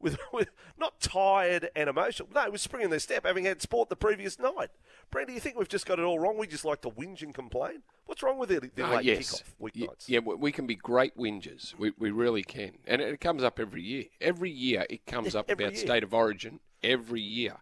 with, 0.00 0.18
with 0.32 0.50
not 0.78 1.00
tired 1.00 1.70
and 1.74 1.88
emotional. 1.88 2.28
No, 2.34 2.44
it 2.44 2.52
was 2.52 2.62
springing 2.62 2.90
their 2.90 2.98
step, 2.98 3.26
having 3.26 3.44
had 3.44 3.60
sport 3.62 3.88
the 3.88 3.96
previous 3.96 4.38
night. 4.38 4.70
Brent, 5.10 5.28
do 5.28 5.34
you 5.34 5.40
think 5.40 5.56
we've 5.56 5.68
just 5.68 5.86
got 5.86 5.98
it 5.98 6.02
all 6.02 6.18
wrong? 6.18 6.36
We 6.38 6.46
just 6.46 6.64
like 6.64 6.82
to 6.82 6.90
whinge 6.90 7.22
and 7.22 7.34
complain. 7.34 7.82
What's 8.06 8.22
wrong 8.22 8.38
with 8.38 8.50
it? 8.50 8.74
The 8.74 8.86
uh, 8.86 8.96
late 8.96 9.04
yes. 9.04 9.42
kickoff 9.60 9.72
weeknights. 9.72 10.08
Yeah, 10.08 10.20
we 10.20 10.52
can 10.52 10.66
be 10.66 10.74
great 10.74 11.16
whingers. 11.16 11.78
We, 11.78 11.92
we 11.98 12.10
really 12.10 12.42
can, 12.42 12.72
and 12.86 13.00
it 13.00 13.20
comes 13.20 13.42
up 13.42 13.58
every 13.58 13.82
year. 13.82 14.04
Every 14.20 14.50
year 14.50 14.86
it 14.88 15.06
comes 15.06 15.34
up 15.34 15.46
every 15.48 15.64
about 15.64 15.74
year. 15.76 15.84
state 15.84 16.02
of 16.02 16.14
origin. 16.14 16.60
every 16.82 17.20
year. 17.20 17.56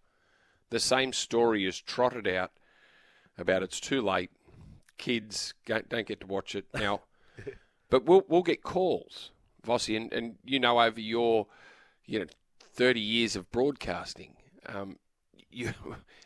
The 0.71 0.81
same 0.81 1.13
story 1.13 1.65
is 1.65 1.81
trotted 1.81 2.27
out 2.27 2.53
about 3.39 3.63
it's 3.63 3.81
too 3.81 4.03
late. 4.03 4.31
Kids 4.99 5.55
don't 5.67 5.89
don't 5.89 6.07
get 6.07 6.21
to 6.21 6.27
watch 6.27 6.55
it 6.55 6.67
now, 6.75 7.03
but 7.91 8.05
we'll 8.05 8.25
we'll 8.29 8.43
get 8.43 8.63
calls, 8.63 9.31
Vossi, 9.65 9.97
and, 9.97 10.13
and 10.13 10.37
you 10.45 10.59
know 10.59 10.81
over 10.81 11.01
your 11.01 11.47
you 12.07 12.19
know 12.21 12.27
thirty 12.61 13.01
years 13.01 13.37
of 13.37 13.51
broadcasting, 13.51 14.37
um, 14.67 14.99
you 15.51 15.75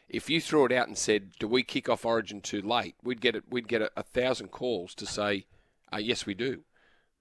if 0.09 0.30
you 0.30 0.40
threw 0.40 0.66
it 0.66 0.73
out 0.73 0.87
and 0.88 0.97
said, 0.97 1.32
"Do 1.38 1.49
we 1.49 1.62
kick 1.62 1.88
off 1.88 2.04
Origin 2.04 2.40
too 2.40 2.62
late?" 2.62 2.94
We'd 3.02 3.20
get 3.20 3.35
it. 3.35 3.44
We'd 3.50 3.68
get 3.68 3.82
a, 3.82 3.90
a 3.97 4.02
thousand 4.04 4.49
calls 4.49 4.94
to 4.94 5.06
say, 5.06 5.47
uh, 5.92 5.99
"Yes, 5.99 6.26
we 6.26 6.35
do." 6.35 6.62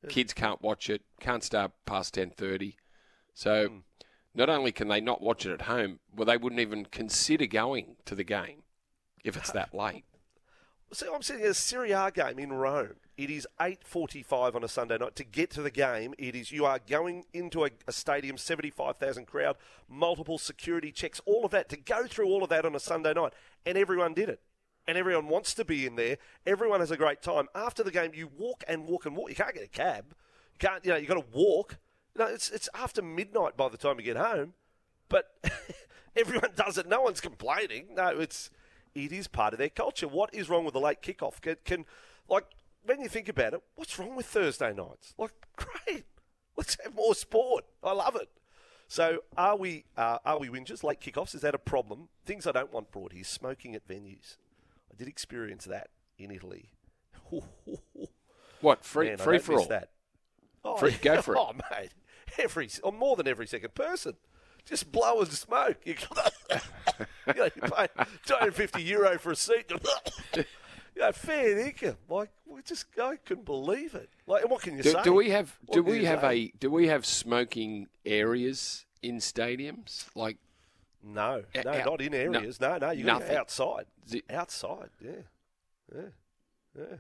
Kids 0.08 0.34
can't 0.34 0.62
watch 0.62 0.90
it. 0.90 1.02
Can't 1.20 1.44
start 1.44 1.72
past 1.86 2.14
ten 2.14 2.30
thirty. 2.30 2.78
So, 3.34 3.68
Hmm. 3.68 3.78
Not 4.34 4.50
only 4.50 4.72
can 4.72 4.88
they 4.88 5.02
not 5.02 5.22
watch 5.22 5.46
it 5.46 5.54
at 5.54 5.64
home, 5.64 6.00
well, 6.16 6.26
they 6.26 6.38
wouldn't 6.38 6.62
even 6.62 6.86
consider 6.86 7.46
going 7.46 7.96
to 8.06 8.16
the 8.16 8.24
game 8.24 8.64
if 9.24 9.36
it's 9.36 9.52
that 9.52 9.74
late. 9.74 10.06
See, 10.92 11.06
I'm 11.14 11.22
sitting 11.22 11.46
a 11.46 11.54
Serie 11.54 11.92
A 11.92 12.10
game 12.10 12.40
in 12.40 12.52
Rome. 12.52 12.96
It 13.16 13.30
is 13.30 13.46
8.45 13.60 14.56
on 14.56 14.64
a 14.64 14.68
Sunday 14.68 14.98
night. 14.98 15.16
To 15.18 15.24
get 15.24 15.52
to 15.52 15.62
the 15.62 15.70
game, 15.70 16.16
it 16.18 16.36
is 16.36 16.52
you 16.52 16.66
are 16.66 16.80
going 16.80 17.26
into 17.32 17.64
a, 17.66 17.70
a 17.88 17.92
stadium, 17.92 18.38
75,000 18.38 19.26
crowd, 19.26 19.58
multiple 19.88 20.40
security 20.40 20.92
checks, 20.92 21.22
all 21.26 21.46
of 21.46 21.52
that, 21.52 21.70
to 21.70 21.78
go 21.78 22.08
through 22.08 22.26
all 22.26 22.44
of 22.44 22.50
that 22.50 22.66
on 22.66 22.76
a 22.76 22.80
Sunday 22.80 23.14
night. 23.14 23.34
And 23.68 23.78
everyone 23.78 24.16
did 24.16 24.30
it. 24.30 24.42
And 24.88 24.98
everyone 24.98 25.28
wants 25.28 25.54
to 25.56 25.66
be 25.66 25.86
in 25.86 25.96
there. 25.96 26.18
Everyone 26.48 26.80
has 26.80 26.90
a 26.90 26.98
great 26.98 27.22
time. 27.22 27.50
After 27.54 27.84
the 27.84 27.92
game, 27.92 28.12
you 28.16 28.28
walk 28.36 28.64
and 28.68 28.88
walk 28.88 29.06
and 29.06 29.16
walk. 29.16 29.30
You 29.30 29.36
can't 29.36 29.54
get 29.54 29.66
a 29.66 29.68
cab. 29.68 30.06
You 30.54 30.68
can't, 30.68 30.84
you 30.84 30.92
know, 30.92 30.98
you've 30.98 31.10
got 31.10 31.16
to 31.16 31.38
walk. 31.38 31.78
You 32.16 32.26
know, 32.26 32.32
it's, 32.32 32.50
it's 32.50 32.70
after 32.74 33.02
midnight 33.02 33.56
by 33.56 33.70
the 33.70 33.78
time 33.78 34.00
you 34.00 34.06
get 34.06 34.18
home. 34.18 34.54
But 35.10 35.34
everyone 36.16 36.52
does 36.56 36.78
it. 36.78 36.88
No 36.88 37.02
one's 37.02 37.22
complaining. 37.22 37.88
No, 37.96 38.08
it's 38.10 38.50
it 38.96 39.12
is 39.12 39.28
part 39.28 39.54
of 39.54 39.60
their 39.60 39.70
culture. 39.70 40.08
What 40.08 40.34
is 40.34 40.50
wrong 40.50 40.66
with 40.66 40.74
the 40.74 40.80
late 40.80 41.02
kickoff? 41.02 41.42
Can, 41.42 41.58
can 41.66 41.86
like 42.28 42.46
when 42.86 43.02
you 43.02 43.10
think 43.10 43.30
about 43.30 43.54
it, 43.54 43.62
what's 43.76 43.98
wrong 44.00 44.16
with 44.16 44.26
Thursday 44.26 44.74
nights? 44.74 45.14
Like, 45.18 45.32
great, 45.56 46.06
let's 46.58 46.78
have 46.84 46.96
more 46.96 47.16
sport. 47.16 47.66
I 47.84 47.94
love 47.94 48.16
it. 48.16 48.30
So, 48.88 49.20
are 49.38 49.56
we 49.56 49.86
uh, 49.98 50.18
are 50.26 50.40
we 50.40 50.50
whingers? 50.50 50.84
Late 50.84 51.00
kickoffs 51.00 51.36
is 51.36 51.42
that 51.42 51.56
a 51.56 51.60
problem? 51.60 52.10
Things 52.26 52.48
I 52.48 52.52
don't 52.52 52.74
want 52.74 52.92
brought 52.92 53.14
here: 53.14 53.24
smoking 53.24 53.76
at 53.76 53.88
venues. 53.88 54.38
I 54.92 54.96
did 54.98 55.08
experience 55.08 55.66
that 55.66 55.90
in 56.18 56.32
Italy. 56.32 56.70
What 58.62 58.84
free 58.84 59.08
Man, 59.08 59.22
I 59.22 59.24
free 59.24 59.40
for 59.40 59.60
all? 59.60 59.66
That. 59.68 59.90
Oh, 60.74 60.78
Free- 60.78 60.92
go 61.02 61.22
for 61.22 61.36
it. 61.36 61.38
Oh, 61.42 61.54
mate, 61.72 61.92
every 62.38 62.68
or 62.84 62.90
oh, 62.90 62.92
more 62.92 63.16
than 63.16 63.28
every 63.28 63.48
second 63.48 63.74
person. 63.76 64.14
Just 64.66 64.92
blow 64.92 65.22
and 65.22 65.32
smoke. 65.32 65.78
You, 65.84 65.96
you 67.28 67.34
know, 67.34 67.46
you 67.56 67.62
pay 67.62 67.88
250 68.26 68.84
euro 68.84 69.18
for 69.18 69.32
a 69.32 69.36
seat. 69.36 69.66
you 70.36 70.46
know, 70.98 71.12
fair 71.12 71.56
dinkum. 71.56 71.96
Like, 72.08 72.30
we 72.46 72.62
just 72.62 72.86
I 73.02 73.16
couldn't 73.16 73.46
believe 73.46 73.96
it. 73.96 74.10
Like, 74.28 74.48
what 74.50 74.62
can 74.62 74.78
you 74.78 74.84
Do, 74.84 74.92
say? 74.92 75.02
do 75.04 75.14
we 75.14 75.30
have 75.32 75.58
What 75.66 75.74
do 75.76 75.84
we 75.84 76.06
have 76.06 76.22
say? 76.22 76.36
a 76.54 76.54
do 76.60 76.70
we 76.70 76.88
have 76.88 77.06
smoking 77.06 77.88
areas 78.06 78.86
in 79.02 79.18
stadiums? 79.18 80.06
Like 80.14 80.38
No, 81.04 81.44
no, 81.64 81.72
out- 81.72 81.86
not 81.86 82.02
in 82.02 82.14
areas. 82.14 82.60
No, 82.60 82.78
no, 82.78 82.92
you 82.92 83.06
got 83.06 83.28
go 83.28 83.38
outside. 83.38 83.86
Outside, 84.30 84.90
yeah, 85.04 85.12
yeah, 85.96 86.02
yeah. 86.78 86.96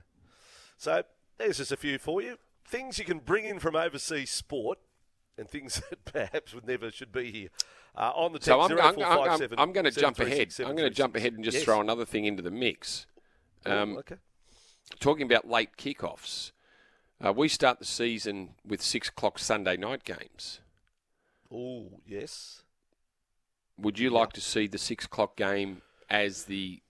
So 0.77 1.03
there's 1.37 1.57
just 1.57 1.71
a 1.71 1.77
few 1.77 1.99
for 1.99 2.21
you. 2.21 2.37
Things 2.69 2.99
you 2.99 3.05
can 3.05 3.19
bring 3.19 3.45
in 3.45 3.57
from 3.57 3.75
overseas 3.75 4.29
sport, 4.29 4.77
and 5.37 5.49
things 5.49 5.81
that 5.89 6.05
perhaps 6.05 6.53
would 6.53 6.67
never 6.67 6.91
should 6.91 7.11
be 7.11 7.31
here. 7.31 7.49
Uh, 7.95 8.11
on 8.15 8.31
the 8.31 8.39
text, 8.39 8.47
so 8.47 8.61
I'm 8.61 8.71
I'm, 8.73 8.79
I'm, 8.79 8.95
0457 8.95 9.59
I'm 9.59 9.71
going 9.73 9.85
to 9.85 9.91
jump 9.91 10.19
ahead. 10.19 10.53
I'm 10.59 10.75
going 10.75 10.89
to 10.89 10.95
jump 10.95 11.15
ahead 11.15 11.33
and 11.33 11.43
just 11.43 11.55
Yes. 11.55 11.63
throw 11.65 11.81
another 11.81 12.05
thing 12.05 12.25
into 12.25 12.43
the 12.43 12.51
mix. 12.51 13.07
Oh, 13.65 13.81
Um, 13.81 13.97
okay. 13.97 14.15
talking 14.99 15.25
about 15.25 15.49
late 15.49 15.75
kickoffs, 15.77 16.51
uh, 17.25 17.33
we 17.33 17.47
start 17.47 17.79
the 17.79 17.85
season 17.85 18.51
with 18.63 18.81
six 18.83 19.09
o'clock 19.09 19.39
Sunday 19.39 19.75
night 19.75 20.03
games. 20.03 20.61
Oh, 21.51 21.99
yes. 22.05 22.61
Would 23.77 23.97
you 23.97 24.11
like 24.11 24.33
to 24.33 24.41
see 24.41 24.67
the 24.67 24.77
six 24.77 25.05
o'clock 25.05 25.35
game 25.35 25.81
as 26.09 26.45
the 26.45 26.81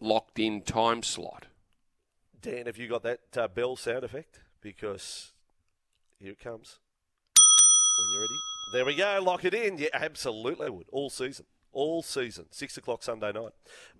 locked 0.00 0.38
in 0.38 0.62
time 0.62 1.02
slot? 1.02 1.46
Dan, 2.40 2.66
have 2.66 2.78
you 2.78 2.86
got 2.88 3.02
that 3.02 3.20
uh, 3.36 3.48
bell 3.48 3.74
sound 3.74 4.04
effect? 4.04 4.40
Because 4.60 5.32
here 6.18 6.32
it 6.32 6.40
comes. 6.40 6.78
When 7.98 8.08
you're 8.12 8.20
ready. 8.22 8.38
There 8.72 8.84
we 8.84 8.94
go. 8.94 9.20
Lock 9.22 9.44
it 9.44 9.54
in. 9.54 9.78
Yeah, 9.78 9.88
absolutely 9.92 10.70
would. 10.70 10.86
All 10.92 11.10
season. 11.10 11.46
All 11.72 12.02
season. 12.02 12.46
Six 12.50 12.76
o'clock 12.76 13.02
Sunday 13.02 13.32
night. 13.32 13.52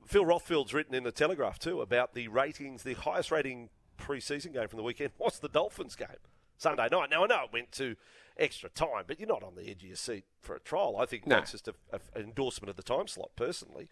Phil 0.06 0.24
Rothfield's 0.24 0.74
written 0.74 0.94
in 0.94 1.04
the 1.04 1.12
Telegraph 1.12 1.58
too 1.58 1.80
about 1.80 2.14
the 2.14 2.28
ratings. 2.28 2.82
The 2.82 2.94
highest 2.94 3.30
rating 3.30 3.70
pre-season 3.96 4.52
game 4.52 4.68
from 4.68 4.76
the 4.78 4.82
weekend 4.82 5.10
was 5.18 5.38
the 5.38 5.48
Dolphins 5.48 5.96
game. 5.96 6.08
Sunday 6.56 6.88
night. 6.90 7.10
Now 7.10 7.24
I 7.24 7.26
know 7.26 7.44
it 7.44 7.52
went 7.52 7.72
to 7.72 7.96
extra 8.36 8.68
time, 8.70 9.04
but 9.06 9.18
you're 9.18 9.28
not 9.28 9.42
on 9.42 9.54
the 9.54 9.62
edge 9.68 9.82
of 9.82 9.88
your 9.88 9.96
seat 9.96 10.24
for 10.40 10.54
a 10.56 10.60
trial. 10.60 10.96
I 10.98 11.06
think 11.06 11.26
No. 11.26 11.36
that's 11.36 11.52
just 11.52 11.68
a, 11.68 11.74
a, 11.92 12.00
an 12.14 12.22
endorsement 12.24 12.70
of 12.70 12.76
the 12.76 12.82
time 12.82 13.06
slot. 13.08 13.30
Personally, 13.36 13.88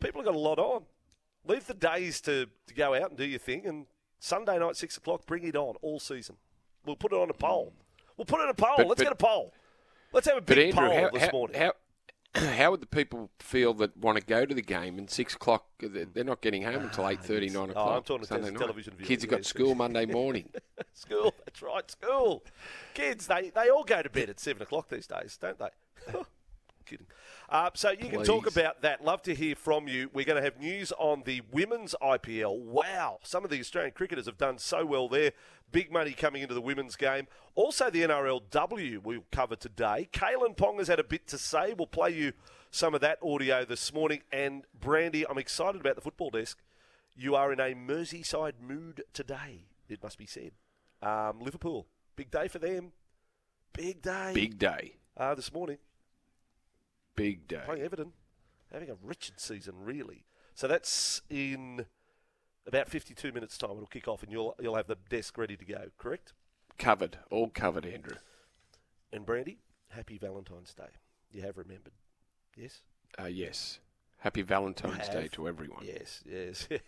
people 0.00 0.20
have 0.20 0.26
got 0.26 0.34
a 0.34 0.38
lot 0.38 0.58
on. 0.58 0.84
Leave 1.46 1.66
the 1.66 1.74
days 1.74 2.20
to, 2.22 2.46
to 2.66 2.74
go 2.74 2.94
out 2.94 3.10
and 3.10 3.16
do 3.18 3.24
your 3.24 3.38
thing, 3.38 3.66
and 3.66 3.86
Sunday 4.18 4.58
night 4.58 4.76
six 4.76 4.96
o'clock, 4.96 5.26
bring 5.26 5.44
it 5.44 5.56
on 5.56 5.76
all 5.82 6.00
season. 6.00 6.36
We'll 6.84 6.96
put 6.96 7.12
it 7.12 7.16
on 7.16 7.30
a 7.30 7.34
mm. 7.34 7.38
poll. 7.38 7.72
We'll 8.16 8.24
put 8.24 8.40
it 8.40 8.44
on 8.44 8.48
a 8.50 8.54
poll. 8.54 8.74
But- 8.76 8.88
Let's 8.88 8.98
but- 8.98 9.04
get 9.04 9.12
a 9.12 9.16
poll. 9.16 9.52
Let's 10.10 10.26
have 10.26 10.38
a 10.38 10.40
big 10.40 10.58
Andrew, 10.58 10.88
poll 10.88 11.00
how, 11.00 11.10
this 11.10 11.22
how, 11.22 11.30
morning. 11.32 11.60
how 11.60 11.72
how 12.34 12.70
would 12.70 12.80
the 12.80 12.86
people 12.86 13.30
feel 13.38 13.74
that 13.74 13.96
want 13.96 14.18
to 14.18 14.24
go 14.24 14.44
to 14.44 14.54
the 14.54 14.62
game 14.62 14.98
and 14.98 15.08
six 15.10 15.34
o'clock? 15.34 15.66
They're 15.80 16.24
not 16.24 16.40
getting 16.40 16.62
home 16.62 16.82
until 16.82 17.04
ah, 17.04 17.08
eight 17.08 17.22
thirty, 17.22 17.48
nine 17.48 17.70
o'clock. 17.70 17.88
Oh, 17.88 17.96
I'm 17.96 18.02
talking 18.02 18.22
to 18.22 18.26
Sunday 18.26 18.50
night. 18.50 18.58
television 18.58 18.94
viewers, 18.94 19.08
Kids 19.08 19.22
have 19.24 19.30
got 19.30 19.44
school 19.44 19.74
Monday 19.74 20.06
morning. 20.06 20.50
School, 20.94 21.32
that's 21.44 21.62
right, 21.62 21.88
school. 21.90 22.44
Kids, 22.94 23.26
they, 23.28 23.50
they 23.50 23.68
all 23.68 23.84
go 23.84 24.02
to 24.02 24.10
bed 24.10 24.28
at 24.28 24.40
7 24.40 24.60
o'clock 24.60 24.88
these 24.88 25.06
days, 25.06 25.38
don't 25.40 25.58
they? 25.58 25.68
Kidding. 26.88 27.06
Uh, 27.50 27.70
so 27.74 27.90
you 27.90 28.08
can 28.08 28.24
talk 28.24 28.46
about 28.46 28.80
that. 28.80 29.04
Love 29.04 29.20
to 29.22 29.34
hear 29.34 29.54
from 29.54 29.88
you. 29.88 30.08
We're 30.14 30.24
going 30.24 30.36
to 30.36 30.42
have 30.42 30.58
news 30.58 30.90
on 30.98 31.22
the 31.26 31.42
women's 31.52 31.94
IPL. 32.00 32.58
Wow, 32.58 33.18
some 33.22 33.44
of 33.44 33.50
the 33.50 33.60
Australian 33.60 33.92
cricketers 33.92 34.24
have 34.24 34.38
done 34.38 34.56
so 34.56 34.86
well 34.86 35.06
there. 35.08 35.32
Big 35.70 35.92
money 35.92 36.12
coming 36.12 36.40
into 36.40 36.54
the 36.54 36.62
women's 36.62 36.96
game. 36.96 37.26
Also, 37.54 37.90
the 37.90 38.02
NRLW 38.02 39.02
we'll 39.02 39.24
cover 39.30 39.54
today. 39.54 40.08
Kalyn 40.12 40.56
Ponga 40.56 40.78
has 40.78 40.88
had 40.88 40.98
a 40.98 41.04
bit 41.04 41.26
to 41.28 41.36
say. 41.36 41.74
We'll 41.76 41.86
play 41.86 42.10
you 42.10 42.32
some 42.70 42.94
of 42.94 43.02
that 43.02 43.18
audio 43.22 43.66
this 43.66 43.92
morning. 43.92 44.22
And 44.32 44.64
Brandy, 44.78 45.28
I'm 45.28 45.36
excited 45.36 45.82
about 45.82 45.94
the 45.94 46.00
football 46.00 46.30
desk. 46.30 46.58
You 47.14 47.34
are 47.34 47.52
in 47.52 47.60
a 47.60 47.74
Merseyside 47.74 48.60
mood 48.66 49.02
today, 49.12 49.66
it 49.90 50.02
must 50.02 50.16
be 50.16 50.26
said. 50.26 50.52
Um, 51.02 51.40
Liverpool, 51.40 51.86
big 52.16 52.30
day 52.30 52.48
for 52.48 52.58
them. 52.58 52.92
Big 53.74 54.00
day. 54.00 54.32
Big 54.34 54.58
day. 54.58 54.94
Uh, 55.16 55.34
this 55.34 55.52
morning, 55.52 55.78
Big 57.18 57.46
day. 57.48 57.62
playing 57.64 57.82
Everton, 57.82 58.12
having 58.72 58.90
a 58.90 58.96
wretched 59.02 59.38
season, 59.40 59.74
really. 59.82 60.24
So 60.54 60.66
that's 60.66 61.22
in 61.28 61.86
about 62.66 62.88
52 62.88 63.32
minutes' 63.32 63.58
time. 63.58 63.72
It'll 63.72 63.86
kick 63.86 64.08
off, 64.08 64.22
and 64.22 64.32
you'll 64.32 64.54
you'll 64.60 64.76
have 64.76 64.86
the 64.86 64.96
desk 65.08 65.36
ready 65.38 65.56
to 65.56 65.64
go. 65.64 65.90
Correct? 65.98 66.32
Covered. 66.78 67.18
All 67.30 67.50
covered, 67.50 67.84
Andrew. 67.86 68.16
And 69.12 69.26
Brandy, 69.26 69.58
happy 69.90 70.18
Valentine's 70.18 70.74
Day. 70.74 70.90
You 71.30 71.42
have 71.42 71.56
remembered. 71.58 71.92
Yes. 72.56 72.82
Uh, 73.20 73.26
yes. 73.26 73.80
Happy 74.18 74.42
Valentine's. 74.42 75.08
Day 75.08 75.28
to 75.32 75.48
everyone. 75.48 75.84
Yes. 75.84 76.22
Yes. 76.26 76.68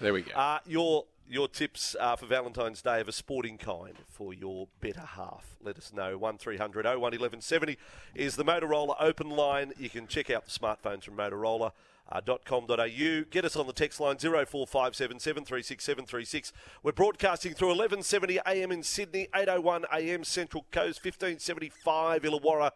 There 0.00 0.12
we 0.12 0.22
go. 0.22 0.32
Uh, 0.32 0.60
your 0.64 1.06
your 1.30 1.48
tips 1.48 1.94
uh, 2.00 2.16
for 2.16 2.26
Valentine's 2.26 2.82
Day 2.82 3.00
of 3.00 3.08
a 3.08 3.12
sporting 3.12 3.58
kind 3.58 3.94
for 4.08 4.32
your 4.32 4.68
better 4.80 5.00
half. 5.00 5.56
Let 5.62 5.76
us 5.76 5.92
know. 5.92 6.16
1300 6.16 6.84
01 6.84 7.00
1170 7.00 7.76
is 8.14 8.36
the 8.36 8.44
Motorola 8.44 8.96
open 8.98 9.30
line. 9.30 9.72
You 9.78 9.90
can 9.90 10.06
check 10.06 10.30
out 10.30 10.46
the 10.46 10.50
smartphones 10.50 11.04
from 11.04 11.16
Motorola. 11.16 11.72
Uh, 12.10 12.22
.com.au. 12.42 13.24
Get 13.30 13.44
us 13.44 13.54
on 13.54 13.66
the 13.66 13.72
text 13.74 14.00
line 14.00 14.16
0457 14.16 15.20
736 15.20 15.84
736. 15.84 16.52
We're 16.82 16.92
broadcasting 16.92 17.52
through 17.52 17.68
1170 17.68 18.38
AM 18.46 18.72
in 18.72 18.82
Sydney, 18.82 19.28
801 19.34 19.84
AM 19.92 20.24
Central 20.24 20.64
Coast, 20.70 21.04
1575 21.04 22.22
Illawarra, 22.22 22.70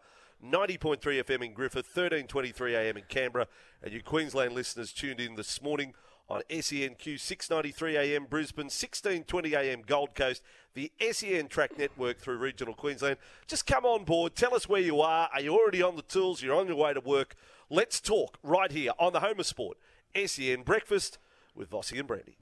90.3 0.45 0.99
FM 1.01 1.47
in 1.47 1.55
Griffith, 1.55 1.87
1323 1.87 2.77
AM 2.77 2.99
in 2.99 3.05
Canberra, 3.09 3.47
and 3.83 3.95
you 3.95 4.03
Queensland 4.03 4.53
listeners 4.53 4.93
tuned 4.93 5.19
in 5.19 5.37
this 5.37 5.63
morning 5.63 5.95
on 6.33 6.41
SENQ 6.49 7.21
693 7.21 7.97
AM 7.99 8.25
Brisbane, 8.25 8.65
1620 8.65 9.55
AM 9.55 9.83
Gold 9.83 10.15
Coast, 10.15 10.43
the 10.73 10.91
SEN 11.11 11.49
Track 11.49 11.77
Network 11.77 12.19
through 12.19 12.39
regional 12.39 12.75
Queensland. 12.75 13.19
Just 13.47 13.67
come 13.67 13.85
on 13.85 14.05
board, 14.05 14.35
tell 14.35 14.55
us 14.55 14.67
where 14.67 14.81
you 14.81 15.03
are. 15.03 15.29
Are 15.31 15.41
you 15.43 15.53
already 15.53 15.83
on 15.83 15.97
the 15.97 16.03
tools? 16.03 16.43
You're 16.43 16.57
on 16.57 16.69
your 16.69 16.77
way 16.77 16.95
to 16.95 17.01
work. 17.01 17.37
Let's 17.69 18.01
talk 18.01 18.39
right 18.43 18.73
here 18.73 18.93
on 18.99 19.13
the 19.13 19.21
Home 19.21 19.41
of 19.41 19.47
Sport, 19.47 19.77
SEN 20.15 20.63
Breakfast 20.63 21.19
with 21.55 21.71
Vossi 21.71 21.99
and 21.99 22.09
Brandy. 22.09 22.39